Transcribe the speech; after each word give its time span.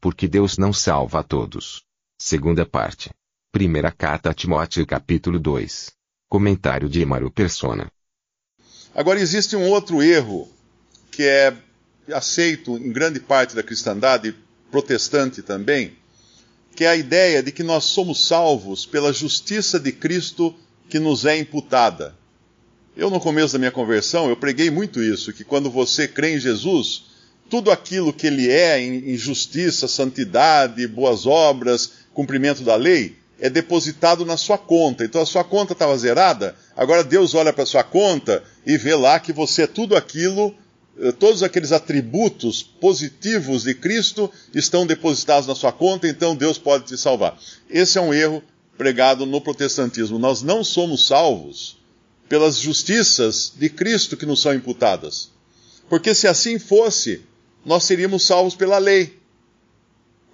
Porque 0.00 0.28
Deus 0.28 0.56
não 0.56 0.72
salva 0.72 1.20
a 1.20 1.22
todos. 1.22 1.82
Segunda 2.20 2.64
parte. 2.64 3.10
Primeira 3.52 3.90
carta 3.90 4.30
a 4.30 4.34
Timóteo 4.34 4.86
capítulo 4.86 5.38
2. 5.38 5.90
Comentário 6.28 6.88
de 6.88 7.00
Emaro 7.00 7.30
Persona. 7.30 7.90
Agora, 8.94 9.18
existe 9.18 9.56
um 9.56 9.68
outro 9.68 10.02
erro 10.02 10.48
que 11.10 11.24
é 11.24 11.56
aceito 12.12 12.76
em 12.76 12.92
grande 12.92 13.18
parte 13.18 13.56
da 13.56 13.62
cristandade 13.62 14.34
protestante 14.70 15.42
também, 15.42 15.96
que 16.76 16.84
é 16.84 16.88
a 16.88 16.96
ideia 16.96 17.42
de 17.42 17.50
que 17.50 17.62
nós 17.62 17.84
somos 17.84 18.24
salvos 18.24 18.86
pela 18.86 19.12
justiça 19.12 19.80
de 19.80 19.90
Cristo 19.90 20.54
que 20.88 20.98
nos 20.98 21.24
é 21.24 21.36
imputada. 21.36 22.14
Eu, 22.96 23.10
no 23.10 23.20
começo 23.20 23.52
da 23.52 23.58
minha 23.58 23.70
conversão, 23.72 24.28
eu 24.28 24.36
preguei 24.36 24.70
muito 24.70 25.02
isso, 25.02 25.32
que 25.32 25.44
quando 25.44 25.70
você 25.70 26.06
crê 26.06 26.36
em 26.36 26.40
Jesus, 26.40 27.07
tudo 27.48 27.70
aquilo 27.70 28.12
que 28.12 28.26
ele 28.26 28.50
é 28.50 28.80
em, 28.80 29.16
justiça, 29.16 29.88
santidade, 29.88 30.86
boas 30.86 31.26
obras, 31.26 31.92
cumprimento 32.12 32.62
da 32.62 32.76
lei, 32.76 33.16
é 33.40 33.48
depositado 33.48 34.24
na 34.24 34.36
sua 34.36 34.58
conta. 34.58 35.04
Então 35.04 35.22
a 35.22 35.26
sua 35.26 35.44
conta 35.44 35.72
estava 35.72 35.96
zerada, 35.96 36.54
agora 36.76 37.04
Deus 37.04 37.34
olha 37.34 37.52
para 37.52 37.62
a 37.62 37.66
sua 37.66 37.84
conta 37.84 38.42
e 38.66 38.76
vê 38.76 38.94
lá 38.94 39.18
que 39.20 39.32
você 39.32 39.62
é 39.62 39.66
tudo 39.66 39.96
aquilo, 39.96 40.54
eh, 41.00 41.12
todos 41.12 41.42
aqueles 41.42 41.72
atributos 41.72 42.62
positivos 42.62 43.62
de 43.62 43.74
Cristo 43.74 44.30
estão 44.54 44.86
depositados 44.86 45.46
na 45.46 45.54
sua 45.54 45.72
conta, 45.72 46.08
então 46.08 46.36
Deus 46.36 46.58
pode 46.58 46.84
te 46.84 46.96
salvar. 46.98 47.38
Esse 47.70 47.98
é 47.98 48.00
um 48.00 48.12
erro 48.12 48.42
pregado 48.76 49.26
no 49.26 49.40
protestantismo. 49.40 50.18
Nós 50.18 50.42
não 50.42 50.62
somos 50.62 51.06
salvos 51.06 51.78
pelas 52.28 52.58
justiças 52.58 53.52
de 53.56 53.68
Cristo 53.68 54.16
que 54.16 54.26
nos 54.26 54.40
são 54.40 54.54
imputadas. 54.54 55.30
Porque 55.88 56.14
se 56.14 56.28
assim 56.28 56.58
fosse, 56.58 57.22
nós 57.68 57.84
seríamos 57.84 58.26
salvos 58.26 58.56
pela 58.56 58.78
lei 58.78 59.18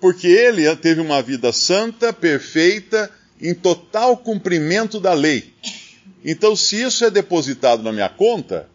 porque 0.05 0.29
ele 0.29 0.77
teve 0.77 1.01
uma 1.01 1.23
vida 1.23 1.51
santa, 1.51 2.13
perfeita, 2.13 3.11
em 3.41 3.55
total 3.55 4.19
cumprimento 4.19 5.01
da 5.01 5.15
lei. 5.15 5.55
Então, 6.23 6.55
se 6.55 6.83
isso 6.83 7.07
é 7.07 7.11
depositado 7.11 7.83
na 7.83 7.91
minha 7.91 8.11
conta, 8.11 8.69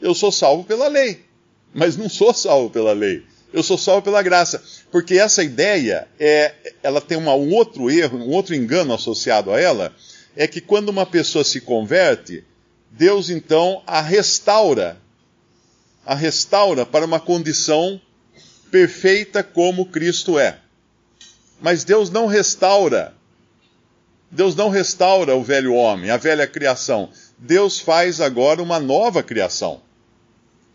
eu 0.00 0.14
sou 0.14 0.30
salvo 0.30 0.62
pela 0.62 0.86
lei. 0.86 1.24
Mas 1.74 1.96
não 1.96 2.08
sou 2.08 2.32
salvo 2.32 2.70
pela 2.70 2.92
lei. 2.92 3.24
Eu 3.52 3.64
sou 3.64 3.76
salvo 3.76 4.02
pela 4.02 4.22
graça. 4.22 4.62
Porque 4.92 5.18
essa 5.18 5.42
ideia 5.42 6.06
é, 6.16 6.54
ela 6.80 7.00
tem 7.00 7.18
uma, 7.18 7.34
um 7.34 7.52
outro 7.52 7.90
erro, 7.90 8.16
um 8.16 8.30
outro 8.30 8.54
engano 8.54 8.94
associado 8.94 9.50
a 9.50 9.60
ela, 9.60 9.92
é 10.36 10.46
que 10.46 10.60
quando 10.60 10.90
uma 10.90 11.04
pessoa 11.04 11.42
se 11.42 11.60
converte, 11.60 12.44
Deus 12.92 13.30
então 13.30 13.82
a 13.84 14.00
restaura, 14.00 14.96
a 16.08 16.14
restaura 16.14 16.86
para 16.86 17.04
uma 17.04 17.20
condição 17.20 18.00
perfeita 18.70 19.42
como 19.42 19.84
Cristo 19.84 20.38
é. 20.38 20.58
Mas 21.60 21.84
Deus 21.84 22.08
não 22.08 22.24
restaura. 22.24 23.12
Deus 24.30 24.56
não 24.56 24.70
restaura 24.70 25.36
o 25.36 25.44
velho 25.44 25.74
homem, 25.74 26.08
a 26.08 26.16
velha 26.16 26.46
criação. 26.46 27.10
Deus 27.36 27.78
faz 27.78 28.22
agora 28.22 28.62
uma 28.62 28.80
nova 28.80 29.22
criação. 29.22 29.82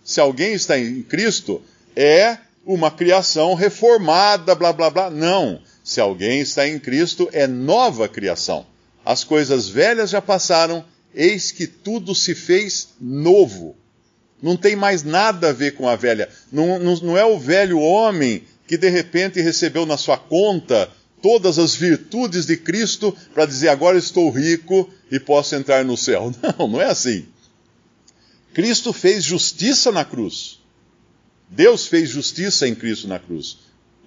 Se 0.03 0.19
alguém 0.19 0.53
está 0.53 0.77
em 0.77 1.01
Cristo, 1.01 1.63
é 1.95 2.37
uma 2.63 2.91
criação 2.91 3.55
reformada, 3.55 4.53
blá 4.53 4.71
blá 4.71 4.91
blá. 4.91 5.09
Não. 5.09 5.59
Se 5.83 5.99
alguém 5.99 6.41
está 6.41 6.67
em 6.67 6.77
Cristo, 6.77 7.27
é 7.33 7.47
nova 7.47 8.07
criação. 8.07 8.67
As 9.03 9.23
coisas 9.23 9.67
velhas 9.67 10.11
já 10.11 10.21
passaram, 10.21 10.85
eis 11.11 11.51
que 11.51 11.65
tudo 11.65 12.13
se 12.13 12.35
fez 12.35 12.89
novo. 13.01 13.75
Não 14.43 14.57
tem 14.57 14.75
mais 14.75 15.03
nada 15.03 15.49
a 15.49 15.53
ver 15.53 15.73
com 15.73 15.87
a 15.87 15.95
velha. 15.95 16.27
Não, 16.51 16.77
não, 16.77 16.95
não 16.97 17.17
é 17.17 17.23
o 17.23 17.39
velho 17.39 17.79
homem 17.79 18.43
que 18.67 18.75
de 18.75 18.89
repente 18.89 19.39
recebeu 19.39 19.85
na 19.85 19.95
sua 19.95 20.17
conta 20.17 20.91
todas 21.21 21.57
as 21.57 21.73
virtudes 21.73 22.45
de 22.45 22.57
Cristo 22.57 23.15
para 23.33 23.45
dizer 23.45 23.69
agora 23.69 23.97
estou 23.97 24.29
rico 24.29 24.93
e 25.09 25.17
posso 25.17 25.55
entrar 25.55 25.85
no 25.85 25.95
céu. 25.95 26.29
Não, 26.59 26.67
não 26.67 26.81
é 26.81 26.87
assim. 26.87 27.25
Cristo 28.53 28.91
fez 28.91 29.23
justiça 29.23 29.93
na 29.93 30.03
cruz. 30.03 30.59
Deus 31.47 31.87
fez 31.87 32.09
justiça 32.09 32.67
em 32.67 32.75
Cristo 32.75 33.07
na 33.07 33.19
cruz. 33.19 33.59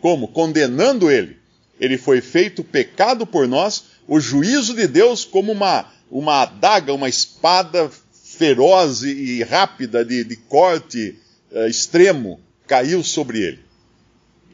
Como? 0.03 0.29
Condenando 0.29 1.11
ele. 1.11 1.39
Ele 1.81 1.97
foi 1.97 2.21
feito 2.21 2.63
pecado 2.63 3.27
por 3.27 3.49
nós, 3.49 3.85
o 4.07 4.21
juízo 4.21 4.75
de 4.75 4.87
Deus 4.87 5.25
como 5.25 5.53
uma, 5.53 5.91
uma 6.11 6.43
adaga, 6.43 6.93
uma 6.93 7.09
espada 7.09 7.91
feroz 8.37 9.03
e 9.03 9.43
rápida 9.43 10.05
de, 10.05 10.23
de 10.25 10.37
corte 10.37 11.19
uh, 11.51 11.67
extremo 11.67 12.41
caiu 12.67 13.03
sobre 13.03 13.41
ele. 13.41 13.61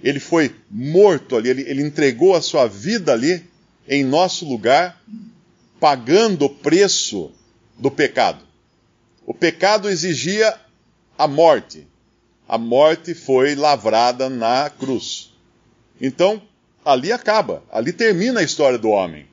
Ele 0.02 0.20
foi 0.20 0.54
morto 0.70 1.36
ali, 1.36 1.48
ele, 1.48 1.62
ele 1.62 1.82
entregou 1.82 2.34
a 2.34 2.42
sua 2.42 2.66
vida 2.66 3.12
ali, 3.12 3.44
em 3.88 4.04
nosso 4.04 4.48
lugar, 4.48 5.00
pagando 5.80 6.44
o 6.44 6.50
preço 6.50 7.32
do 7.78 7.90
pecado. 7.90 8.44
O 9.26 9.34
pecado 9.34 9.88
exigia 9.88 10.54
a 11.18 11.26
morte. 11.26 11.86
A 12.48 12.58
morte 12.58 13.14
foi 13.14 13.54
lavrada 13.54 14.28
na 14.28 14.70
cruz. 14.70 15.32
Então, 16.00 16.42
ali 16.84 17.12
acaba, 17.12 17.62
ali 17.70 17.92
termina 17.92 18.40
a 18.40 18.44
história 18.44 18.78
do 18.78 18.90
homem. 18.90 19.26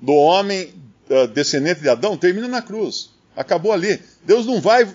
Do 0.00 0.12
homem 0.12 0.72
uh, 1.08 1.26
descendente 1.28 1.80
de 1.80 1.88
Adão, 1.88 2.16
termina 2.16 2.48
na 2.48 2.62
cruz. 2.62 3.13
Acabou 3.36 3.72
ali. 3.72 4.00
Deus 4.24 4.46
não 4.46 4.60
vai, 4.60 4.88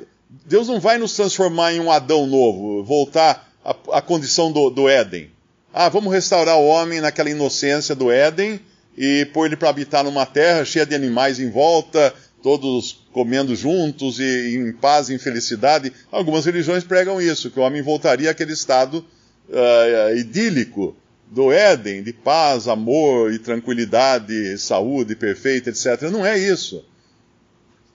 Deus 0.45 0.67
não 0.67 0.79
vai 0.79 0.97
nos 0.97 1.13
transformar 1.13 1.73
em 1.73 1.79
um 1.79 1.91
Adão 1.91 2.25
novo, 2.25 2.83
voltar 2.83 3.51
à, 3.63 3.75
à 3.97 4.01
condição 4.01 4.51
do, 4.51 4.69
do 4.69 4.88
Éden. 4.88 5.29
Ah, 5.73 5.89
vamos 5.89 6.11
restaurar 6.11 6.57
o 6.57 6.66
homem 6.66 7.00
naquela 7.00 7.29
inocência 7.29 7.94
do 7.94 8.11
Éden 8.11 8.59
e 8.97 9.25
pôr 9.33 9.45
ele 9.45 9.55
para 9.55 9.69
habitar 9.69 10.03
numa 10.03 10.25
terra 10.25 10.66
cheia 10.66 10.85
de 10.85 10.95
animais 10.95 11.39
em 11.39 11.50
volta, 11.50 12.13
todos 12.41 13.05
comendo 13.11 13.55
juntos 13.55 14.19
e 14.19 14.56
em 14.56 14.73
paz 14.73 15.09
e 15.09 15.13
em 15.13 15.19
felicidade. 15.19 15.94
Algumas 16.11 16.45
religiões 16.45 16.83
pregam 16.83 17.21
isso, 17.21 17.51
que 17.51 17.59
o 17.59 17.63
homem 17.63 17.81
voltaria 17.81 18.31
àquele 18.31 18.53
estado 18.53 19.06
uh, 19.50 20.17
idílico 20.17 20.95
do 21.29 21.51
Éden, 21.51 22.01
de 22.01 22.11
paz, 22.11 22.67
amor 22.67 23.31
e 23.31 23.38
tranquilidade, 23.38 24.57
saúde 24.57 25.16
perfeita, 25.16 25.69
etc. 25.69 26.09
Não 26.11 26.25
é 26.25 26.38
isso. 26.38 26.83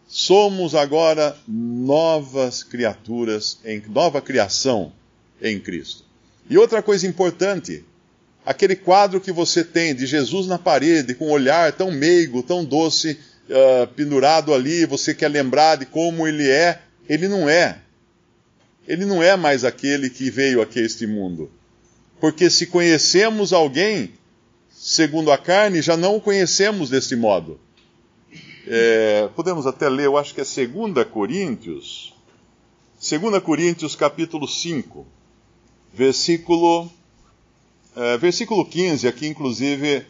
Somos 0.07 0.75
agora 0.75 1.37
novas 1.49 2.63
criaturas, 2.63 3.59
em 3.65 3.83
nova 3.89 4.21
criação 4.21 4.93
em 5.41 5.59
Cristo. 5.59 6.05
E 6.49 6.59
outra 6.59 6.83
coisa 6.83 7.07
importante, 7.07 7.85
aquele 8.45 8.77
quadro 8.77 9.21
que 9.21 9.33
você 9.33 9.65
tem 9.65 9.95
de 9.95 10.07
Jesus 10.07 10.47
na 10.47 10.59
parede, 10.59 11.15
com 11.15 11.29
um 11.29 11.33
olhar 11.33 11.73
tão 11.73 11.91
meigo, 11.91 12.43
tão 12.43 12.65
doce, 12.65 13.19
uh, 13.49 13.87
pendurado 13.89 14.53
ali, 14.53 14.87
você 14.87 15.15
quer 15.15 15.29
lembrar 15.29 15.77
de 15.77 15.87
como 15.87 16.27
ele 16.27 16.49
é, 16.49 16.81
ele 17.09 17.29
não 17.29 17.49
é. 17.49 17.79
Ele 18.87 19.05
não 19.07 19.23
é 19.23 19.37
mais 19.37 19.65
aquele 19.65 20.11
que 20.11 20.31
veio 20.31 20.61
aqui 20.61 20.79
a 20.79 20.83
este 20.83 21.07
mundo. 21.07 21.51
Porque 22.21 22.51
se 22.51 22.67
conhecemos 22.67 23.53
alguém 23.53 24.13
segundo 24.71 25.33
a 25.33 25.39
carne, 25.39 25.81
já 25.81 25.97
não 25.97 26.17
o 26.17 26.21
conhecemos 26.21 26.91
desse 26.91 27.17
modo. 27.17 27.59
É, 28.67 29.29
podemos 29.35 29.67
até 29.67 29.89
ler, 29.89 30.07
eu 30.07 30.17
acho 30.17 30.35
que 30.35 30.41
é 30.41 30.45
2 30.45 31.07
Coríntios. 31.09 32.15
2 33.01 33.43
Coríntios 33.43 33.95
capítulo 33.95 34.49
5 34.49 35.07
versículo, 35.95 36.91
é, 37.95 38.19
versículo 38.19 38.67
15, 38.67 39.07
aqui 39.07 39.29
inclusive 39.29 40.05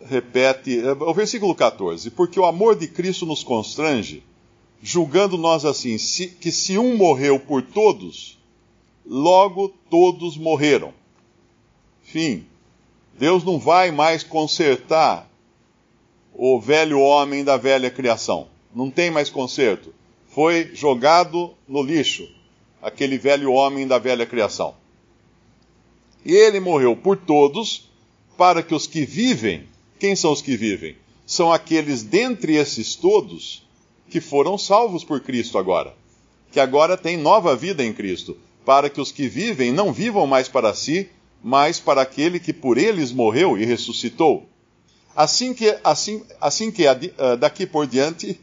repete, 0.00 0.78
é, 0.78 0.92
o 0.92 1.12
versículo 1.12 1.54
14: 1.54 2.10
Porque 2.10 2.38
o 2.38 2.46
amor 2.46 2.76
de 2.76 2.86
Cristo 2.86 3.26
nos 3.26 3.42
constrange, 3.42 4.22
julgando 4.80 5.36
nós 5.36 5.64
assim, 5.64 5.98
se, 5.98 6.28
que 6.28 6.52
se 6.52 6.78
um 6.78 6.96
morreu 6.96 7.40
por 7.40 7.62
todos, 7.62 8.38
logo 9.04 9.68
todos 9.90 10.36
morreram. 10.36 10.94
Fim. 12.02 12.46
Deus 13.18 13.44
não 13.44 13.58
vai 13.58 13.90
mais 13.90 14.22
consertar 14.22 15.28
o 16.34 16.60
velho 16.60 17.00
homem 17.00 17.44
da 17.44 17.56
velha 17.56 17.90
criação. 17.90 18.48
Não 18.74 18.90
tem 18.90 19.10
mais 19.10 19.28
conserto. 19.28 19.94
Foi 20.28 20.70
jogado 20.74 21.54
no 21.68 21.82
lixo 21.82 22.28
aquele 22.82 23.16
velho 23.16 23.52
homem 23.52 23.86
da 23.86 23.98
velha 23.98 24.26
criação. 24.26 24.74
E 26.24 26.32
ele 26.32 26.58
morreu 26.58 26.96
por 26.96 27.16
todos, 27.16 27.88
para 28.36 28.62
que 28.62 28.74
os 28.74 28.86
que 28.86 29.04
vivem, 29.04 29.68
quem 29.98 30.16
são 30.16 30.32
os 30.32 30.42
que 30.42 30.56
vivem? 30.56 30.96
São 31.24 31.52
aqueles 31.52 32.02
dentre 32.02 32.56
esses 32.56 32.96
todos 32.96 33.66
que 34.10 34.20
foram 34.20 34.58
salvos 34.58 35.04
por 35.04 35.20
Cristo 35.20 35.58
agora, 35.58 35.94
que 36.50 36.60
agora 36.60 36.96
têm 36.96 37.16
nova 37.16 37.54
vida 37.54 37.84
em 37.84 37.92
Cristo, 37.92 38.36
para 38.64 38.90
que 38.90 39.00
os 39.00 39.12
que 39.12 39.28
vivem 39.28 39.72
não 39.72 39.92
vivam 39.92 40.26
mais 40.26 40.48
para 40.48 40.74
si, 40.74 41.08
mas 41.42 41.80
para 41.80 42.02
aquele 42.02 42.38
que 42.38 42.52
por 42.52 42.78
eles 42.78 43.10
morreu 43.12 43.56
e 43.56 43.64
ressuscitou. 43.64 44.46
Assim 45.14 45.52
que, 45.52 45.76
assim, 45.84 46.22
assim 46.40 46.70
que 46.70 46.84
daqui 47.38 47.66
por 47.66 47.86
diante, 47.86 48.40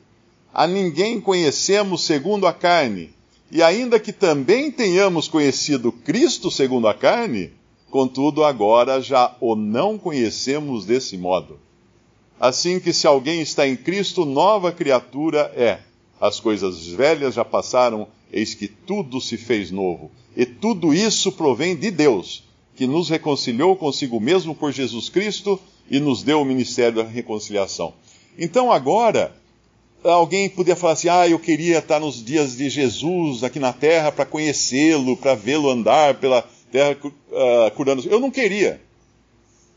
a 0.54 0.68
ninguém 0.68 1.19
conhecemos 1.19 2.04
segundo 2.04 2.45
a 2.45 2.54
carne, 2.54 3.12
e 3.51 3.63
ainda 3.63 4.00
que 4.00 4.13
também 4.13 4.71
tenhamos 4.71 5.27
conhecido 5.27 5.92
Cristo 5.92 6.51
segundo 6.51 6.88
a 6.88 6.94
carne, 6.94 7.51
contudo 7.89 8.44
agora 8.44 9.01
já 9.01 9.36
o 9.42 9.56
não 9.56 9.98
conhecemos 9.98 10.86
desse 10.86 11.18
modo. 11.18 11.60
Assim 12.39 12.80
que 12.80 12.94
se 12.94 13.07
alguém 13.07 13.42
está 13.42 13.68
em 13.68 13.75
Cristo, 13.75 14.24
nova 14.24 14.72
criatura 14.72 15.51
é. 15.56 15.80
As 16.22 16.39
coisas 16.39 16.86
velhas 16.88 17.33
já 17.33 17.44
passaram, 17.44 18.07
eis 18.31 18.54
que 18.54 18.68
tudo 18.68 19.19
se 19.19 19.38
fez 19.38 19.72
novo. 19.72 20.12
E 20.38 20.45
tudo 20.45 20.94
isso 20.94 21.31
provém 21.31 21.75
de 21.75 21.89
Deus, 21.89 22.44
que 22.75 22.86
nos 22.86 23.10
reconciliou 23.10 23.75
consigo 23.75 24.19
mesmo 24.19 24.54
por 24.54 24.72
Jesus 24.72 25.10
Cristo 25.10 25.60
e 25.89 26.00
nos 26.00 26.24
deu 26.24 26.41
o 26.41 26.45
ministério 26.45 27.03
da 27.03 27.09
reconciliação. 27.09 27.94
Então 28.38 28.71
agora, 28.71 29.36
alguém 30.03 30.50
podia 30.50 30.75
falar 30.75 30.94
assim: 30.94 31.09
ah, 31.09 31.27
eu 31.27 31.39
queria 31.39 31.80
estar 31.80 32.00
nos 32.00 32.24
dias 32.24 32.56
de 32.56 32.69
Jesus 32.69 33.44
aqui 33.44 33.59
na 33.59 33.74
terra 33.74 34.12
para 34.12 34.25
conhecê-lo, 34.25 35.18
para 35.18 35.36
vê-lo 35.36 35.69
andar 35.69 36.15
pela 36.15 36.47
terra 36.71 36.97
uh, 37.03 37.71
curando. 37.75 38.07
Eu 38.07 38.19
não 38.19 38.31
queria. 38.31 38.81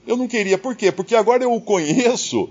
Eu 0.07 0.17
não 0.17 0.29
queria. 0.29 0.59
Por 0.59 0.77
quê? 0.77 0.93
Porque 0.93 1.15
agora 1.15 1.43
eu 1.45 1.53
o 1.53 1.61
conheço 1.61 2.49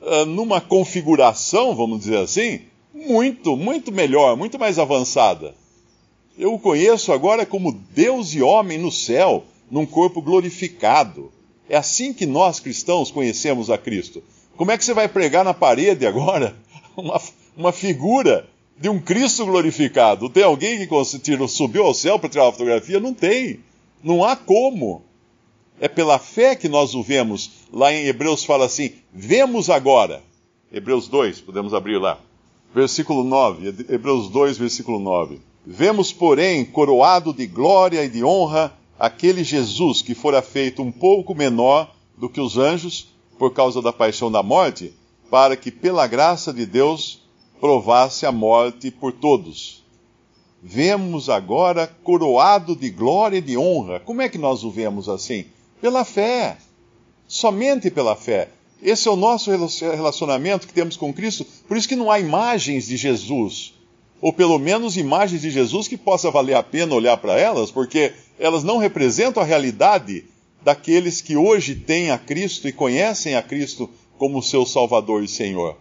uh, 0.00 0.24
numa 0.26 0.60
configuração, 0.60 1.74
vamos 1.74 2.00
dizer 2.00 2.18
assim, 2.18 2.60
muito, 2.94 3.56
muito 3.56 3.92
melhor, 3.92 4.36
muito 4.36 4.58
mais 4.58 4.78
avançada. 4.78 5.54
Eu 6.38 6.54
o 6.54 6.58
conheço 6.58 7.12
agora 7.12 7.44
como 7.44 7.72
Deus 7.72 8.34
e 8.34 8.40
homem 8.40 8.78
no 8.78 8.90
céu, 8.90 9.44
num 9.70 9.84
corpo 9.84 10.22
glorificado. 10.22 11.30
É 11.70 11.76
assim 11.76 12.12
que 12.12 12.26
nós 12.26 12.58
cristãos 12.58 13.12
conhecemos 13.12 13.70
a 13.70 13.78
Cristo. 13.78 14.24
Como 14.56 14.72
é 14.72 14.76
que 14.76 14.84
você 14.84 14.92
vai 14.92 15.06
pregar 15.06 15.44
na 15.44 15.54
parede 15.54 16.04
agora 16.04 16.56
uma, 16.96 17.22
uma 17.56 17.70
figura 17.70 18.48
de 18.76 18.88
um 18.88 18.98
Cristo 18.98 19.46
glorificado? 19.46 20.28
Tem 20.28 20.42
alguém 20.42 20.84
que 20.84 21.48
subiu 21.48 21.84
ao 21.84 21.94
céu 21.94 22.18
para 22.18 22.28
tirar 22.28 22.46
uma 22.46 22.52
fotografia? 22.52 22.98
Não 22.98 23.14
tem. 23.14 23.60
Não 24.02 24.24
há 24.24 24.34
como. 24.34 25.04
É 25.80 25.86
pela 25.86 26.18
fé 26.18 26.56
que 26.56 26.68
nós 26.68 26.92
o 26.92 27.04
vemos. 27.04 27.52
Lá 27.72 27.92
em 27.92 28.04
Hebreus 28.04 28.42
fala 28.42 28.66
assim: 28.66 28.94
vemos 29.14 29.70
agora. 29.70 30.24
Hebreus 30.72 31.06
2, 31.06 31.40
podemos 31.40 31.72
abrir 31.72 31.98
lá. 31.98 32.18
Versículo 32.74 33.22
9. 33.22 33.84
Hebreus 33.88 34.28
2, 34.28 34.58
versículo 34.58 34.98
9. 34.98 35.38
Vemos, 35.64 36.12
porém, 36.12 36.64
coroado 36.64 37.32
de 37.32 37.46
glória 37.46 38.04
e 38.04 38.08
de 38.08 38.24
honra 38.24 38.76
aquele 39.00 39.42
Jesus 39.42 40.02
que 40.02 40.14
fora 40.14 40.42
feito 40.42 40.82
um 40.82 40.92
pouco 40.92 41.34
menor 41.34 41.90
do 42.18 42.28
que 42.28 42.38
os 42.38 42.58
anjos 42.58 43.08
por 43.38 43.54
causa 43.54 43.80
da 43.80 43.94
paixão 43.94 44.30
da 44.30 44.42
morte, 44.42 44.92
para 45.30 45.56
que 45.56 45.70
pela 45.70 46.06
graça 46.06 46.52
de 46.52 46.66
Deus 46.66 47.22
provasse 47.58 48.26
a 48.26 48.32
morte 48.32 48.90
por 48.90 49.12
todos. 49.12 49.82
Vemos 50.62 51.30
agora 51.30 51.86
coroado 52.04 52.76
de 52.76 52.90
glória 52.90 53.38
e 53.38 53.40
de 53.40 53.56
honra. 53.56 54.00
Como 54.00 54.20
é 54.20 54.28
que 54.28 54.36
nós 54.36 54.62
o 54.62 54.70
vemos 54.70 55.08
assim? 55.08 55.46
Pela 55.80 56.04
fé. 56.04 56.58
Somente 57.26 57.90
pela 57.90 58.14
fé. 58.14 58.50
Esse 58.82 59.08
é 59.08 59.10
o 59.10 59.16
nosso 59.16 59.50
relacionamento 59.50 60.66
que 60.66 60.74
temos 60.74 60.98
com 60.98 61.12
Cristo. 61.12 61.46
Por 61.66 61.78
isso 61.78 61.88
que 61.88 61.96
não 61.96 62.10
há 62.10 62.20
imagens 62.20 62.86
de 62.86 62.98
Jesus 62.98 63.72
ou 64.20 64.32
pelo 64.32 64.58
menos 64.58 64.96
imagens 64.96 65.40
de 65.40 65.50
Jesus 65.50 65.88
que 65.88 65.96
possa 65.96 66.30
valer 66.30 66.54
a 66.54 66.62
pena 66.62 66.94
olhar 66.94 67.16
para 67.16 67.38
elas, 67.38 67.70
porque 67.70 68.12
elas 68.38 68.62
não 68.62 68.76
representam 68.76 69.42
a 69.42 69.46
realidade 69.46 70.24
daqueles 70.62 71.20
que 71.20 71.36
hoje 71.36 71.74
têm 71.74 72.10
a 72.10 72.18
Cristo 72.18 72.68
e 72.68 72.72
conhecem 72.72 73.34
a 73.34 73.42
Cristo 73.42 73.88
como 74.18 74.42
seu 74.42 74.66
Salvador 74.66 75.24
e 75.24 75.28
Senhor. 75.28 75.76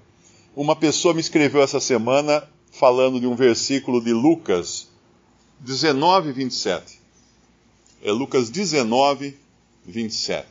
Uma 0.55 0.75
pessoa 0.75 1.13
me 1.13 1.19
escreveu 1.19 1.61
essa 1.61 1.81
semana 1.81 2.47
falando 2.71 3.19
de 3.19 3.27
um 3.27 3.35
versículo 3.35 4.01
de 4.01 4.13
Lucas 4.13 4.87
19, 5.59 6.31
27. 6.31 6.99
É 8.01 8.11
Lucas 8.11 8.49
19, 8.49 9.35
27. 9.85 10.47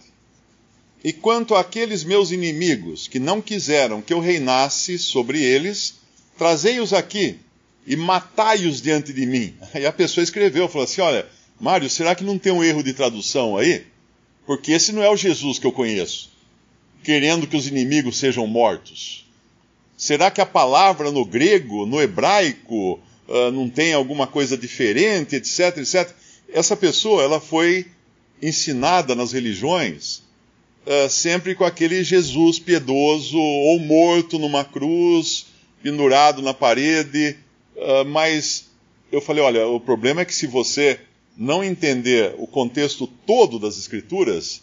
E 1.02 1.12
quanto 1.12 1.54
àqueles 1.54 2.04
meus 2.04 2.30
inimigos 2.30 3.08
que 3.08 3.18
não 3.18 3.40
quiseram 3.40 4.02
que 4.02 4.12
eu 4.12 4.20
reinasse 4.20 4.98
sobre 4.98 5.42
eles, 5.42 5.94
trazei-os 6.36 6.92
aqui 6.92 7.38
e 7.88 7.96
matai-os 7.96 8.82
diante 8.82 9.12
de 9.12 9.24
mim. 9.24 9.54
Aí 9.72 9.86
a 9.86 9.92
pessoa 9.92 10.22
escreveu, 10.22 10.68
falou 10.68 10.84
assim: 10.84 11.00
Olha, 11.00 11.26
Mário, 11.58 11.88
será 11.88 12.14
que 12.14 12.22
não 12.22 12.38
tem 12.38 12.52
um 12.52 12.62
erro 12.62 12.82
de 12.82 12.92
tradução 12.92 13.56
aí? 13.56 13.86
Porque 14.46 14.72
esse 14.72 14.92
não 14.92 15.02
é 15.02 15.10
o 15.10 15.16
Jesus 15.16 15.58
que 15.58 15.66
eu 15.66 15.72
conheço, 15.72 16.30
querendo 17.02 17.46
que 17.46 17.56
os 17.56 17.66
inimigos 17.66 18.18
sejam 18.18 18.46
mortos. 18.46 19.26
Será 19.96 20.30
que 20.30 20.40
a 20.40 20.46
palavra 20.46 21.10
no 21.10 21.24
grego, 21.24 21.84
no 21.86 22.00
hebraico, 22.00 23.00
uh, 23.26 23.50
não 23.52 23.68
tem 23.68 23.92
alguma 23.92 24.26
coisa 24.26 24.56
diferente, 24.56 25.34
etc, 25.34 25.78
etc? 25.78 26.14
Essa 26.52 26.76
pessoa, 26.76 27.22
ela 27.22 27.40
foi 27.40 27.86
ensinada 28.40 29.14
nas 29.14 29.32
religiões 29.32 30.22
uh, 30.88 31.10
sempre 31.10 31.54
com 31.54 31.64
aquele 31.64 32.02
Jesus 32.02 32.58
piedoso, 32.58 33.38
ou 33.38 33.78
morto 33.78 34.38
numa 34.38 34.64
cruz, 34.64 35.46
pendurado 35.82 36.40
na 36.40 36.54
parede, 36.54 37.36
ah, 37.80 38.04
mas 38.04 38.66
eu 39.10 39.20
falei: 39.20 39.42
olha, 39.42 39.66
o 39.66 39.80
problema 39.80 40.22
é 40.22 40.24
que 40.24 40.34
se 40.34 40.46
você 40.46 41.00
não 41.36 41.62
entender 41.62 42.34
o 42.38 42.46
contexto 42.46 43.06
todo 43.06 43.58
das 43.58 43.78
Escrituras, 43.78 44.62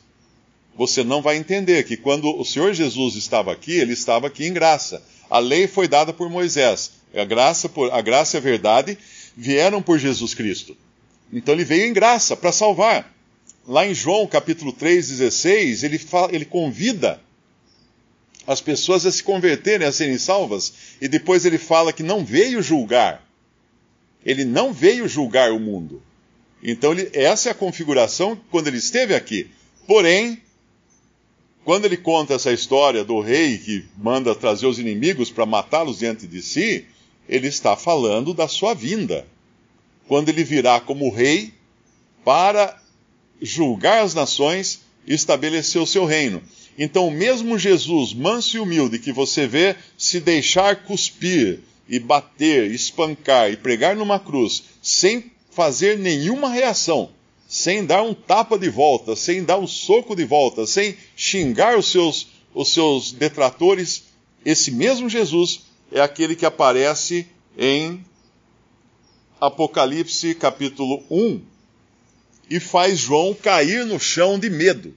você 0.76 1.04
não 1.04 1.22
vai 1.22 1.38
entender 1.38 1.84
que 1.86 1.96
quando 1.96 2.30
o 2.38 2.44
Senhor 2.44 2.74
Jesus 2.74 3.16
estava 3.16 3.52
aqui, 3.52 3.74
ele 3.74 3.94
estava 3.94 4.28
aqui 4.28 4.46
em 4.46 4.54
graça. 4.54 5.02
A 5.30 5.40
lei 5.40 5.68
foi 5.68 5.88
dada 5.88 6.12
por 6.12 6.30
Moisés. 6.30 6.92
A 7.16 7.24
graça, 7.24 7.70
por, 7.70 7.94
a 7.94 8.02
graça 8.02 8.36
e 8.36 8.40
a 8.40 8.42
verdade 8.42 8.98
vieram 9.38 9.82
por 9.82 9.98
Jesus 9.98 10.34
Cristo. 10.34 10.76
Então 11.32 11.54
ele 11.54 11.64
veio 11.64 11.86
em 11.86 11.94
graça 11.94 12.36
para 12.36 12.52
salvar. 12.52 13.14
Lá 13.66 13.88
em 13.88 13.94
João 13.94 14.28
capítulo 14.28 14.74
3, 14.74 15.08
16, 15.08 15.84
ele, 15.84 15.98
fala, 15.98 16.36
ele 16.36 16.46
convida 16.46 17.22
as 18.48 18.62
pessoas 18.62 19.06
a 19.06 19.12
se 19.12 19.24
converterem, 19.24 19.88
a 19.88 19.92
serem 19.92 20.18
salvas, 20.18 20.74
e 21.02 21.08
depois 21.08 21.46
ele 21.46 21.58
fala 21.58 21.94
que 21.94 22.04
não 22.04 22.24
veio 22.24 22.62
julgar. 22.62 23.26
Ele 24.26 24.46
não 24.46 24.74
veio 24.74 25.08
julgar 25.08 25.52
o 25.52 25.60
mundo. 25.60 26.02
Então, 26.62 26.92
ele, 26.92 27.10
essa 27.14 27.50
é 27.50 27.52
a 27.52 27.56
configuração 27.56 28.40
quando 28.50 28.68
ele 28.68 28.78
esteve 28.78 29.14
aqui. 29.14 29.50
Porém, 29.88 30.42
quando 31.64 31.86
ele 31.86 31.98
conta 31.98 32.34
essa 32.36 32.52
história 32.52 33.04
do 33.04 33.20
rei 33.20 33.58
que 33.58 33.86
manda 33.98 34.36
trazer 34.36 34.68
os 34.68 34.80
inimigos 34.80 35.32
para 35.32 35.46
matá-los 35.46 36.00
diante 36.00 36.28
de 36.28 36.42
si, 36.42 36.86
ele 37.28 37.48
está 37.48 37.76
falando 37.76 38.34
da 38.34 38.48
sua 38.48 38.74
vinda. 38.74 39.28
Quando 40.08 40.30
ele 40.30 40.44
virá 40.44 40.80
como 40.80 41.12
rei 41.12 41.54
para 42.24 42.80
julgar 43.42 44.04
as 44.04 44.14
nações 44.14 44.82
e 45.06 45.14
estabelecer 45.14 45.82
o 45.82 45.88
seu 45.88 46.06
reino. 46.06 46.42
Então, 46.78 47.08
o 47.08 47.12
mesmo 47.12 47.58
Jesus, 47.58 48.14
manso 48.14 48.58
e 48.58 48.60
humilde, 48.60 49.00
que 49.00 49.12
você 49.12 49.48
vê 49.48 49.76
se 49.98 50.20
deixar 50.20 50.84
cuspir 50.84 51.60
e 51.88 52.00
bater, 52.00 52.70
espancar 52.72 53.50
e 53.52 53.58
pregar 53.58 53.96
numa 53.96 54.20
cruz, 54.20 54.64
sem 54.82 55.32
fazer 55.52 55.98
nenhuma 55.98 56.50
reação, 56.50 57.10
sem 57.48 57.86
dar 57.86 58.04
um 58.04 58.14
tapa 58.14 58.60
de 58.60 58.70
volta, 58.70 59.16
sem 59.16 59.44
dar 59.44 59.58
um 59.58 59.68
soco 59.68 60.16
de 60.16 60.26
volta, 60.26 60.68
sem 60.68 60.98
xingar 61.16 61.78
os 61.78 61.88
seus, 61.88 62.28
os 62.54 62.70
seus 62.74 63.14
detratores, 63.14 64.04
esse 64.44 64.72
mesmo 64.72 65.10
Jesus 65.10 65.62
é 65.92 66.02
aquele 66.02 66.36
que 66.36 66.46
aparece 66.46 67.26
em 67.58 68.04
Apocalipse 69.40 70.36
capítulo 70.36 71.04
1 71.10 71.42
e 72.50 72.60
faz 72.60 73.00
João 73.00 73.34
cair 73.34 73.86
no 73.86 74.00
chão 74.00 74.38
de 74.38 74.50
medo. 74.50 74.94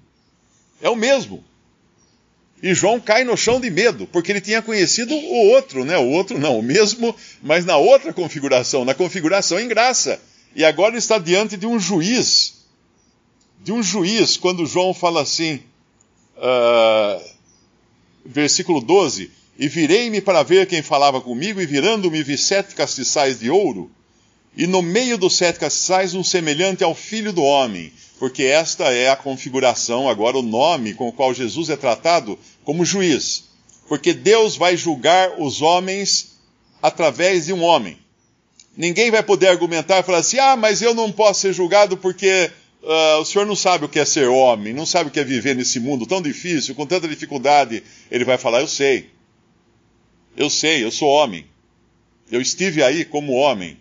É 0.82 0.90
o 0.90 0.96
mesmo. 0.96 1.44
E 2.62 2.74
João 2.74 2.98
cai 2.98 3.22
no 3.22 3.36
chão 3.36 3.60
de 3.60 3.70
medo, 3.70 4.06
porque 4.06 4.32
ele 4.32 4.40
tinha 4.40 4.60
conhecido 4.60 5.14
o 5.14 5.50
outro, 5.50 5.84
né? 5.84 5.96
O 5.96 6.08
outro 6.10 6.38
não, 6.38 6.58
o 6.58 6.62
mesmo, 6.62 7.14
mas 7.40 7.64
na 7.64 7.76
outra 7.76 8.12
configuração, 8.12 8.84
na 8.84 8.94
configuração 8.94 9.60
em 9.60 9.68
graça. 9.68 10.20
E 10.56 10.64
agora 10.64 10.96
está 10.96 11.18
diante 11.18 11.56
de 11.56 11.66
um 11.66 11.78
juiz. 11.78 12.66
De 13.62 13.70
um 13.70 13.82
juiz, 13.82 14.36
quando 14.36 14.66
João 14.66 14.92
fala 14.92 15.22
assim, 15.22 15.60
uh, 16.36 17.24
versículo 18.24 18.80
12: 18.80 19.30
E 19.56 19.68
virei-me 19.68 20.20
para 20.20 20.42
ver 20.42 20.66
quem 20.66 20.82
falava 20.82 21.20
comigo, 21.20 21.60
e 21.60 21.66
virando-me 21.66 22.22
vi 22.24 22.36
sete 22.36 22.74
castiçais 22.74 23.38
de 23.38 23.50
ouro, 23.50 23.90
E 24.56 24.66
no 24.66 24.82
meio 24.82 25.16
dos 25.16 25.36
sete 25.36 25.60
castiçais, 25.60 26.14
um 26.14 26.24
semelhante 26.24 26.82
ao 26.82 26.94
filho 26.94 27.32
do 27.32 27.42
homem, 27.42 27.92
porque 28.18 28.42
esta 28.42 28.92
é 28.92 29.08
a 29.08 29.16
configuração, 29.16 30.08
agora 30.08 30.36
o 30.36 30.42
nome 30.42 30.94
com 30.94 31.08
o 31.08 31.12
qual 31.12 31.32
Jesus 31.32 31.70
é 31.70 31.76
tratado 31.76 32.38
como 32.64 32.84
juiz. 32.84 33.44
Porque 33.88 34.12
Deus 34.12 34.56
vai 34.56 34.76
julgar 34.76 35.40
os 35.40 35.62
homens 35.62 36.38
através 36.82 37.46
de 37.46 37.52
um 37.52 37.62
homem. 37.62 37.96
Ninguém 38.76 39.10
vai 39.10 39.22
poder 39.22 39.48
argumentar 39.48 39.98
e 39.98 40.02
falar 40.02 40.18
assim: 40.18 40.38
ah, 40.38 40.56
mas 40.56 40.82
eu 40.82 40.94
não 40.94 41.10
posso 41.10 41.40
ser 41.40 41.52
julgado 41.52 41.96
porque 41.96 42.50
uh, 42.82 43.20
o 43.20 43.24
senhor 43.24 43.46
não 43.46 43.56
sabe 43.56 43.84
o 43.84 43.88
que 43.88 43.98
é 43.98 44.04
ser 44.04 44.28
homem, 44.28 44.74
não 44.74 44.84
sabe 44.84 45.08
o 45.08 45.12
que 45.12 45.20
é 45.20 45.24
viver 45.24 45.54
nesse 45.54 45.80
mundo 45.80 46.06
tão 46.06 46.20
difícil, 46.20 46.74
com 46.74 46.86
tanta 46.86 47.08
dificuldade. 47.08 47.82
Ele 48.10 48.24
vai 48.24 48.36
falar: 48.36 48.60
eu 48.60 48.68
sei. 48.68 49.10
Eu 50.36 50.50
sei, 50.50 50.84
eu 50.84 50.90
sou 50.90 51.08
homem. 51.08 51.46
Eu 52.30 52.40
estive 52.40 52.82
aí 52.82 53.04
como 53.04 53.32
homem. 53.32 53.78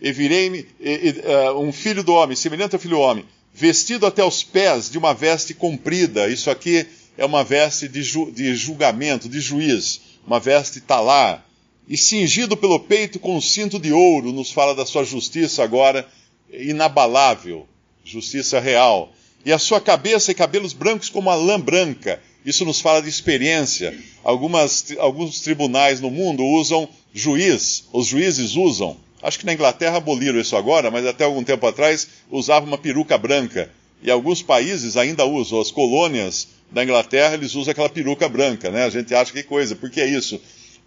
E 0.00 0.12
virei-me 0.12 0.60
uh, 0.60 1.58
um 1.58 1.72
filho 1.72 2.04
do 2.04 2.12
homem, 2.12 2.36
semelhante 2.36 2.74
ao 2.74 2.80
filho 2.80 2.96
do 2.96 3.00
homem, 3.00 3.24
vestido 3.56 4.04
até 4.04 4.22
os 4.22 4.42
pés 4.42 4.90
de 4.90 4.98
uma 4.98 5.14
veste 5.14 5.54
comprida. 5.54 6.28
Isso 6.28 6.50
aqui 6.50 6.86
é 7.16 7.24
uma 7.24 7.42
veste 7.42 7.88
de, 7.88 8.02
ju 8.02 8.30
de 8.30 8.54
julgamento, 8.54 9.30
de 9.30 9.40
juiz, 9.40 10.02
uma 10.26 10.38
veste 10.38 10.80
talar 10.80 11.44
e 11.88 11.96
cingido 11.96 12.56
pelo 12.56 12.78
peito 12.78 13.18
com 13.18 13.36
um 13.36 13.40
cinto 13.40 13.78
de 13.78 13.92
ouro, 13.92 14.32
nos 14.32 14.50
fala 14.50 14.74
da 14.74 14.84
sua 14.84 15.04
justiça 15.04 15.62
agora 15.62 16.06
inabalável, 16.52 17.66
justiça 18.04 18.60
real. 18.60 19.12
E 19.44 19.52
a 19.52 19.58
sua 19.58 19.80
cabeça 19.80 20.32
e 20.32 20.34
cabelos 20.34 20.72
brancos 20.72 21.08
como 21.08 21.30
a 21.30 21.34
lã 21.34 21.58
branca. 21.58 22.20
Isso 22.44 22.64
nos 22.64 22.80
fala 22.80 23.00
de 23.00 23.08
experiência. 23.08 23.96
Algumas, 24.22 24.86
alguns 24.98 25.40
tribunais 25.40 26.00
no 26.00 26.10
mundo 26.10 26.44
usam 26.44 26.88
juiz, 27.14 27.84
os 27.92 28.06
juízes 28.06 28.54
usam. 28.56 28.96
Acho 29.26 29.38
que 29.38 29.46
na 29.46 29.54
Inglaterra 29.54 29.96
aboliram 29.96 30.38
isso 30.38 30.56
agora, 30.56 30.90
mas 30.90 31.04
até 31.06 31.24
algum 31.24 31.42
tempo 31.42 31.66
atrás 31.66 32.08
usava 32.30 32.64
uma 32.64 32.78
peruca 32.78 33.18
branca. 33.18 33.70
E 34.02 34.10
alguns 34.10 34.42
países 34.42 34.96
ainda 34.96 35.24
usam. 35.24 35.60
As 35.60 35.70
colônias 35.70 36.48
da 36.70 36.84
Inglaterra, 36.84 37.34
eles 37.34 37.54
usam 37.54 37.72
aquela 37.72 37.88
peruca 37.88 38.28
branca, 38.28 38.70
né? 38.70 38.84
A 38.84 38.90
gente 38.90 39.14
acha 39.14 39.32
que 39.32 39.42
coisa, 39.42 39.74
por 39.74 39.90
que 39.90 40.00
é 40.00 40.06
isso? 40.06 40.40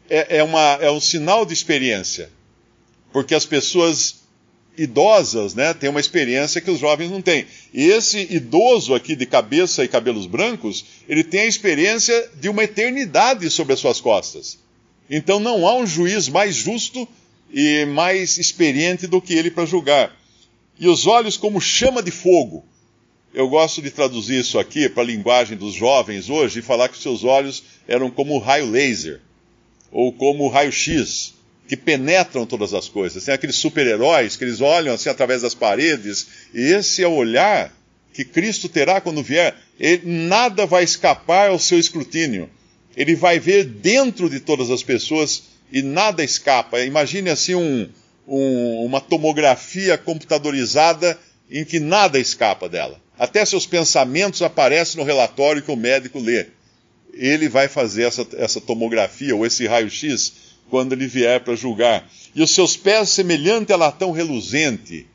é, 0.10 0.38
é, 0.38 0.44
uma, 0.44 0.78
é 0.82 0.90
um 0.90 1.00
sinal 1.00 1.46
de 1.46 1.54
experiência. 1.54 2.30
Porque 3.14 3.36
as 3.36 3.46
pessoas 3.46 4.16
idosas 4.78 5.54
né, 5.54 5.74
têm 5.74 5.90
uma 5.90 6.00
experiência 6.00 6.62
que 6.62 6.72
os 6.72 6.80
jovens 6.80 7.12
não 7.12 7.22
têm. 7.22 7.46
E 7.74 7.88
esse 7.88 8.28
idoso 8.34 8.94
aqui 8.94 9.16
de 9.16 9.26
cabeça 9.26 9.84
e 9.84 9.88
cabelos 9.88 10.26
brancos, 10.26 10.86
ele 11.08 11.24
tem 11.24 11.42
a 11.42 11.48
experiência 11.48 12.30
de 12.40 12.50
uma 12.50 12.64
eternidade 12.64 13.50
sobre 13.50 13.74
as 13.74 13.80
suas 13.80 14.00
costas. 14.02 14.58
Então 15.10 15.40
não 15.40 15.68
há 15.68 15.76
um 15.76 15.86
juiz 15.86 16.28
mais 16.30 16.56
justo 16.56 17.08
e 17.52 17.86
mais 17.86 18.38
experiente 18.38 19.08
do 19.08 19.22
que 19.22 19.34
ele 19.34 19.52
para 19.52 19.66
julgar. 19.66 20.16
E 20.80 20.88
os 20.88 21.08
olhos 21.08 21.38
como 21.38 21.60
chama 21.60 22.02
de 22.02 22.12
fogo. 22.12 22.66
Eu 23.34 23.48
gosto 23.48 23.82
de 23.82 23.92
traduzir 23.92 24.40
isso 24.40 24.58
aqui 24.58 24.90
para 24.90 25.04
a 25.04 25.06
linguagem 25.06 25.58
dos 25.58 25.74
jovens 25.74 26.30
hoje 26.30 26.60
e 26.60 26.64
falar 26.64 26.90
que 26.90 26.98
seus 26.98 27.24
olhos 27.24 27.64
eram 27.88 28.10
como 28.10 28.40
raio 28.40 28.70
laser 28.70 29.22
ou 29.92 30.12
como 30.14 30.48
raio-x, 30.48 31.34
que 31.68 31.76
penetram 31.76 32.46
todas 32.46 32.74
as 32.74 32.88
coisas. 32.88 33.24
Tem 33.24 33.34
aqueles 33.34 33.56
super-heróis 33.56 34.36
que 34.36 34.44
eles 34.44 34.62
olham 34.62 34.94
assim 34.94 35.10
através 35.10 35.42
das 35.42 35.54
paredes, 35.54 36.28
e 36.54 36.62
esse 36.74 37.04
é 37.04 37.08
o 37.08 37.14
olhar 37.14 37.74
que 38.14 38.24
Cristo 38.24 38.68
terá 38.68 39.00
quando 39.00 39.24
vier. 39.24 39.56
Ele, 39.80 40.02
nada 40.06 40.66
vai 40.66 40.84
escapar 40.84 41.50
ao 41.50 41.60
seu 41.60 41.80
escrutínio. 41.80 42.50
Ele 42.98 43.16
vai 43.16 43.40
ver 43.40 43.66
dentro 43.66 44.30
de 44.30 44.40
todas 44.40 44.70
as 44.70 44.84
pessoas 44.84 45.44
e 45.72 45.82
nada 45.82 46.24
escapa. 46.24 46.82
Imagine 46.82 47.30
assim 47.30 47.56
um, 47.56 47.90
um, 48.28 48.86
uma 48.86 49.02
tomografia 49.02 49.98
computadorizada 49.98 51.18
em 51.50 51.66
que 51.66 51.80
nada 51.80 52.20
escapa 52.20 52.70
dela. 52.70 53.00
Até 53.18 53.44
seus 53.44 53.66
pensamentos 53.66 54.42
aparecem 54.42 55.00
no 55.00 55.06
relatório 55.06 55.62
que 55.62 55.72
o 55.72 55.76
médico 55.76 56.20
lê 56.20 56.48
ele 57.14 57.50
vai 57.50 57.68
fazer 57.68 58.04
essa, 58.04 58.26
essa 58.38 58.62
tomografia 58.62 59.36
ou 59.36 59.46
esse 59.46 59.68
raio-x 59.68 60.34
quando 60.70 60.94
ele 60.94 61.08
vier 61.08 61.42
para 61.42 61.56
julgar. 61.56 62.08
E 62.34 62.42
os 62.42 62.52
seus 62.52 62.78
pés 62.78 63.10
semelhante 63.10 63.74
a 63.74 63.78
latão 63.78 64.12
reluzente. 64.12 65.08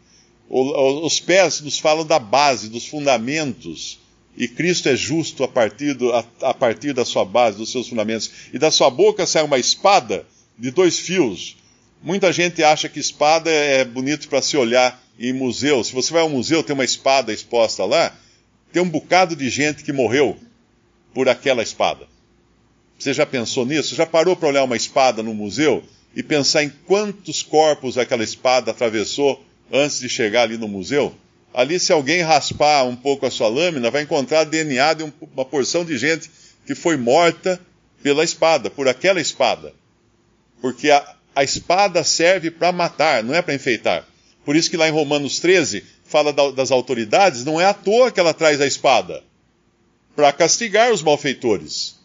Os 0.49 1.21
pés 1.21 1.61
nos 1.61 1.79
falam 1.79 2.05
da 2.05 2.19
base, 2.19 2.69
dos 2.69 2.87
fundamentos. 2.87 3.99
E 4.37 4.49
Cristo 4.49 4.89
é 4.89 4.97
justo 4.97 5.45
a 5.45 5.49
partir, 5.49 5.95
do, 5.95 6.13
a, 6.13 6.25
a 6.43 6.53
partir 6.53 6.93
da 6.93 7.05
sua 7.05 7.25
base, 7.25 7.57
dos 7.57 7.71
seus 7.71 7.89
fundamentos. 7.89 8.31
E 8.53 8.59
da 8.59 8.71
sua 8.71 8.91
boca 8.91 9.27
sai 9.27 9.43
uma 9.43 9.59
espada 9.59 10.27
de 10.59 10.71
dois 10.71 10.99
fios. 10.99 11.57
Muita 12.03 12.33
gente 12.33 12.63
acha 12.63 12.89
que 12.89 13.01
espada 13.01 13.51
é 13.51 13.85
bonito 13.85 14.29
para 14.29 14.43
se 14.43 14.57
olhar 14.57 15.03
em 15.19 15.33
museu. 15.33 15.83
Se 15.83 15.93
você 15.93 16.13
vai 16.13 16.23
ao 16.23 16.29
museu, 16.29 16.63
tem 16.63 16.75
uma 16.75 16.85
espada 16.85 17.33
exposta 17.33 17.85
lá, 17.85 18.15
tem 18.73 18.83
um 18.83 18.89
bocado 18.89 19.35
de 19.35 19.49
gente 19.49 19.83
que 19.83 19.93
morreu 19.93 20.37
por 21.13 21.29
aquela 21.29 21.63
espada. 21.63 22.07
Você 22.99 23.13
já 23.13 23.25
pensou 23.25 23.65
nisso? 23.65 23.95
Já 23.95 24.07
parou 24.07 24.37
para 24.37 24.49
olhar 24.49 24.65
uma 24.65 24.77
espada 24.77 25.23
no 25.23 25.35
museu 25.35 25.83
e 26.15 26.23
pensar 26.23 26.63
em 26.63 26.73
quantos 26.87 27.43
corpos 27.43 27.99
aquela 27.99 28.25
espada 28.25 28.71
atravessou 28.71 29.45
antes 29.73 30.01
de 30.01 30.09
chegar 30.09 30.43
ali 30.43 30.57
no 30.57 30.69
museu? 30.69 31.15
Ali, 31.53 31.79
se 31.79 31.93
alguém 31.93 32.21
raspar 32.21 32.85
um 32.85 32.97
pouco 32.97 33.27
a 33.27 33.31
sua 33.31 33.49
lâmina, 33.49 33.91
vai 33.91 34.03
encontrar 34.03 34.45
DNA 34.45 34.95
de 34.95 35.05
uma 35.05 35.45
porção 35.45 35.85
de 35.85 35.97
gente 35.97 36.31
que 36.67 36.75
foi 36.75 36.97
morta 36.97 37.61
pela 38.03 38.25
espada, 38.25 38.69
por 38.69 38.89
aquela 38.89 39.21
espada. 39.21 39.73
Porque 40.65 40.91
a, 40.91 41.17
a 41.37 41.45
espada 41.45 42.03
serve 42.03 42.51
para 42.51 42.73
matar, 42.73 43.23
não 43.23 43.35
é 43.35 43.43
para 43.43 43.53
enfeitar. 43.53 44.09
Por 44.47 44.57
isso 44.57 44.71
que 44.71 44.79
lá 44.79 44.89
em 44.89 44.93
Romanos 44.93 45.39
13 45.39 45.85
fala 46.07 46.33
da, 46.33 46.53
das 46.53 46.71
autoridades, 46.71 47.45
não 47.45 47.61
é 47.61 47.67
à 47.67 47.75
toa 47.75 48.11
que 48.11 48.19
ela 48.19 48.33
traz 48.33 48.63
a 48.63 48.67
espada 48.67 49.23
para 50.17 50.33
castigar 50.33 50.91
os 50.91 51.03
malfeitores. 51.03 51.97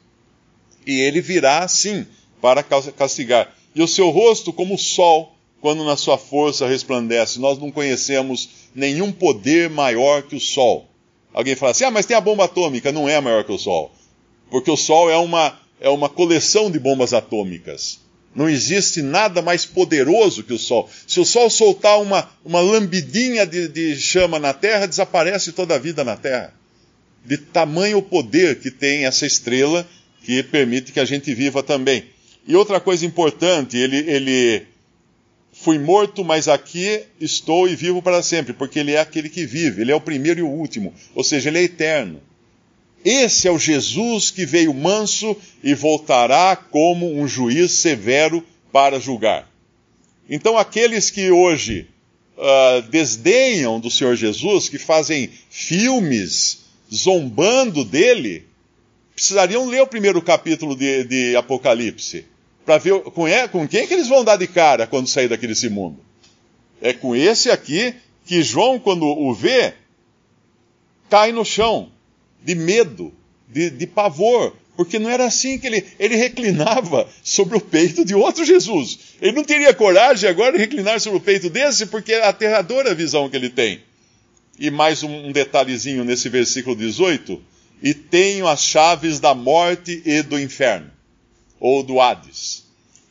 E 0.85 0.99
ele 0.99 1.21
virá, 1.21 1.65
sim, 1.69 2.05
para 2.41 2.61
castigar. 2.61 3.49
E 3.73 3.81
o 3.81 3.87
seu 3.87 4.09
rosto 4.09 4.51
como 4.51 4.75
o 4.75 4.77
sol, 4.77 5.33
quando 5.61 5.85
na 5.85 5.95
sua 5.95 6.17
força 6.17 6.67
resplandece. 6.67 7.39
Nós 7.39 7.57
não 7.57 7.71
conhecemos 7.71 8.49
nenhum 8.75 9.09
poder 9.09 9.69
maior 9.69 10.23
que 10.23 10.35
o 10.35 10.41
sol. 10.41 10.89
Alguém 11.33 11.55
fala 11.55 11.71
assim: 11.71 11.85
ah, 11.85 11.91
mas 11.91 12.05
tem 12.05 12.17
a 12.17 12.19
bomba 12.19 12.43
atômica. 12.43 12.91
Não 12.91 13.07
é 13.07 13.21
maior 13.21 13.45
que 13.45 13.53
o 13.53 13.57
sol. 13.57 13.89
Porque 14.51 14.69
o 14.69 14.75
sol 14.75 15.09
é 15.09 15.15
uma, 15.15 15.57
é 15.79 15.87
uma 15.87 16.09
coleção 16.09 16.69
de 16.69 16.77
bombas 16.77 17.13
atômicas. 17.13 18.08
Não 18.36 18.50
existe 18.50 19.01
nada 19.01 19.41
mais 19.41 19.65
poderoso 19.65 20.43
que 20.43 20.53
o 20.53 20.59
Sol. 20.59 20.89
Se 21.07 21.19
o 21.19 21.25
Sol 21.25 21.50
soltar 21.50 22.00
uma, 22.01 22.29
uma 22.45 22.62
lambidinha 22.62 23.45
de, 23.45 23.67
de 23.67 23.95
chama 23.95 24.39
na 24.39 24.53
Terra, 24.53 24.86
desaparece 24.86 25.51
toda 25.51 25.75
a 25.75 25.79
vida 25.79 26.03
na 26.03 26.15
Terra 26.15 26.53
de 27.25 27.38
tamanho 27.38 28.01
poder 28.01 28.59
que 28.59 28.71
tem 28.71 29.05
essa 29.05 29.25
estrela 29.25 29.88
que 30.24 30.41
permite 30.43 30.91
que 30.91 31.00
a 31.00 31.05
gente 31.05 31.33
viva 31.33 31.62
também. 31.62 32.05
E 32.48 32.55
outra 32.55 32.79
coisa 32.79 33.05
importante, 33.05 33.77
ele, 33.77 33.98
ele 33.98 34.65
fui 35.53 35.77
morto, 35.77 36.24
mas 36.24 36.48
aqui 36.48 37.03
estou 37.19 37.67
e 37.67 37.75
vivo 37.75 38.01
para 38.01 38.24
sempre, 38.24 38.53
porque 38.53 38.79
ele 38.79 38.93
é 38.93 39.00
aquele 39.00 39.29
que 39.29 39.45
vive, 39.45 39.81
ele 39.81 39.91
é 39.91 39.95
o 39.95 40.01
primeiro 40.01 40.39
e 40.39 40.43
o 40.43 40.50
último, 40.50 40.93
ou 41.13 41.24
seja, 41.24 41.50
ele 41.50 41.59
é 41.59 41.63
eterno. 41.63 42.21
Esse 43.03 43.48
é 43.48 43.51
o 43.51 43.58
Jesus 43.58 44.29
que 44.29 44.46
veio 44.46 44.74
manso 44.74 45.36
e 45.63 45.74
voltará 45.74 46.56
como 46.56 47.20
um 47.20 47.27
juiz 47.27 47.72
severo 47.72 48.44
para 48.72 49.00
julgar. 49.00 49.50
Então, 50.29 50.58
aqueles 50.58 51.10
que 51.10 51.32
hoje 51.32 51.88
uh, 52.38 52.82
desdenham 52.89 53.79
do 53.79 53.89
Senhor 53.89 54.15
Jesus, 54.15 54.70
que 54.70 54.77
fazem 54.77 55.29
filmes 55.50 56.65
zombando 56.94 57.86
dele, 57.86 58.46
precisariam 59.15 59.68
ler 59.68 59.82
o 59.82 59.88
primeiro 59.88 60.22
capítulo 60.22 60.75
de, 60.75 61.03
de 61.06 61.36
Apocalipse 61.36 62.25
para 62.65 62.77
ver 62.77 63.01
com, 63.01 63.27
é, 63.27 63.48
com 63.48 63.68
quem 63.68 63.88
que 63.88 63.94
eles 63.94 64.08
vão 64.08 64.24
dar 64.24 64.36
de 64.36 64.46
cara 64.48 64.86
quando 64.86 65.08
sair 65.08 65.27
daquele 65.27 65.56
mundo. 65.70 65.98
É 66.82 66.94
com 66.94 67.15
esse 67.15 67.50
aqui 67.50 67.96
que 68.25 68.44
João, 68.44 68.77
quando 68.77 69.06
o 69.06 69.34
vê, 69.34 69.74
cai 71.10 71.32
no 71.32 71.44
chão 71.44 71.91
de 72.43 72.55
medo, 72.55 73.13
de, 73.48 73.69
de 73.69 73.88
pavor, 73.88 74.55
porque 74.75 74.98
não 74.98 75.10
era 75.10 75.25
assim 75.25 75.58
que 75.58 75.67
ele, 75.67 75.86
ele 76.00 76.15
reclinava 76.15 77.08
sobre 77.24 77.58
o 77.58 77.62
peito 77.62 78.05
de 78.05 78.15
outro 78.15 78.46
Jesus. 78.46 79.00
Ele 79.22 79.34
não 79.34 79.43
teria 79.43 79.74
coragem 79.74 80.29
agora 80.29 80.53
de 80.53 80.60
reclinar 80.60 81.01
sobre 81.01 81.17
o 81.17 81.22
peito 81.22 81.50
desse, 81.50 81.88
porque 81.88 82.13
é 82.13 82.24
a 82.24 82.29
aterradora 82.29 82.96
visão 82.96 83.29
que 83.29 83.36
ele 83.36 83.50
tem. 83.50 83.81
E 84.58 84.69
mais 84.72 85.03
um 85.03 85.31
detalhezinho 85.31 86.03
nesse 86.03 86.29
versículo 86.29 86.75
18: 86.75 87.41
E 87.81 87.93
tenho 87.93 88.48
as 88.48 88.63
chaves 88.63 89.19
da 89.19 89.34
morte 89.34 90.01
e 90.05 90.22
do 90.22 90.39
inferno, 90.39 90.89
ou 91.60 91.84
do 91.84 92.00
Hades. 92.00 92.63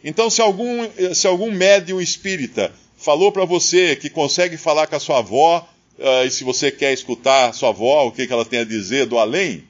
Então, 0.02 0.30
se 0.30 0.40
algum, 0.40 0.88
se 1.14 1.26
algum 1.26 1.50
médium 1.50 2.00
espírita 2.00 2.72
falou 2.96 3.32
para 3.32 3.44
você 3.44 3.96
que 3.96 4.10
consegue 4.10 4.56
falar 4.56 4.86
com 4.86 4.96
a 4.96 5.00
sua 5.00 5.18
avó, 5.18 5.68
uh, 5.98 6.26
e 6.26 6.30
se 6.30 6.44
você 6.44 6.70
quer 6.70 6.92
escutar 6.92 7.52
sua 7.52 7.70
avó, 7.70 8.06
o 8.06 8.12
que, 8.12 8.26
que 8.26 8.32
ela 8.32 8.44
tem 8.44 8.60
a 8.60 8.64
dizer 8.64 9.06
do 9.06 9.18
além, 9.18 9.64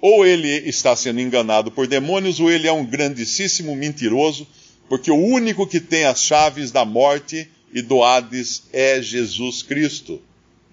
ou 0.00 0.26
ele 0.26 0.48
está 0.68 0.96
sendo 0.96 1.20
enganado 1.20 1.70
por 1.70 1.86
demônios, 1.86 2.40
ou 2.40 2.50
ele 2.50 2.66
é 2.66 2.72
um 2.72 2.84
grandíssimo 2.84 3.74
mentiroso, 3.76 4.46
porque 4.88 5.10
o 5.10 5.16
único 5.16 5.66
que 5.66 5.80
tem 5.80 6.04
as 6.04 6.22
chaves 6.22 6.70
da 6.70 6.84
morte 6.84 7.48
e 7.72 7.80
do 7.80 8.02
Hades 8.02 8.64
é 8.72 9.00
Jesus 9.00 9.62
Cristo. 9.62 10.20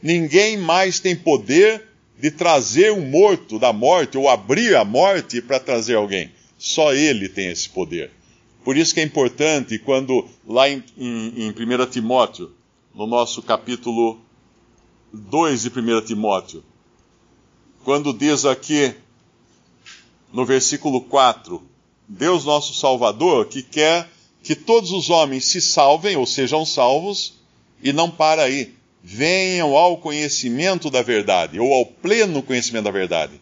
Ninguém 0.01 0.57
mais 0.57 0.99
tem 0.99 1.15
poder 1.15 1.83
de 2.19 2.31
trazer 2.31 2.91
um 2.91 3.01
morto 3.01 3.57
da 3.57 3.71
morte 3.71 4.17
ou 4.17 4.27
abrir 4.27 4.75
a 4.75 4.83
morte 4.83 5.41
para 5.41 5.59
trazer 5.59 5.95
alguém. 5.95 6.31
Só 6.57 6.93
ele 6.93 7.29
tem 7.29 7.49
esse 7.49 7.69
poder. 7.69 8.11
Por 8.63 8.75
isso 8.75 8.93
que 8.93 8.99
é 8.99 9.03
importante 9.03 9.79
quando, 9.79 10.27
lá 10.45 10.69
em, 10.69 10.83
em, 10.97 11.45
em 11.45 11.49
1 11.51 11.85
Timóteo, 11.89 12.51
no 12.93 13.07
nosso 13.07 13.41
capítulo 13.41 14.19
2 15.11 15.63
de 15.63 15.69
1 15.69 16.05
Timóteo, 16.05 16.63
quando 17.83 18.13
diz 18.13 18.45
aqui, 18.45 18.93
no 20.31 20.45
versículo 20.45 21.01
4, 21.01 21.63
Deus 22.07 22.45
nosso 22.45 22.73
Salvador, 22.73 23.47
que 23.47 23.63
quer 23.63 24.09
que 24.43 24.55
todos 24.55 24.91
os 24.91 25.09
homens 25.09 25.45
se 25.45 25.61
salvem, 25.61 26.15
ou 26.15 26.25
sejam 26.25 26.65
salvos, 26.65 27.39
e 27.81 27.91
não 27.93 28.09
para 28.09 28.43
aí. 28.43 28.73
Venham 29.01 29.75
ao 29.77 29.97
conhecimento 29.97 30.89
da 30.89 31.01
verdade, 31.01 31.59
ou 31.59 31.73
ao 31.73 31.85
pleno 31.85 32.43
conhecimento 32.43 32.83
da 32.85 32.91
verdade. 32.91 33.39